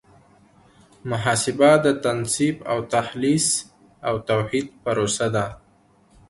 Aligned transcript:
محاسبه 1.09 1.71
د 1.85 1.87
تنصیف 2.05 2.55
او 2.71 2.77
تخلیص 2.93 3.47
او 4.07 4.15
توحید 4.29 4.67
پروسه 4.83 5.27
ده. 5.35 5.45